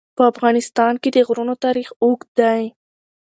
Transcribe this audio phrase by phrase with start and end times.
[0.17, 2.61] په افغانستان کې د غرونه تاریخ اوږد دی.